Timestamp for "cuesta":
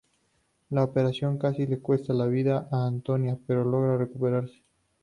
1.77-2.11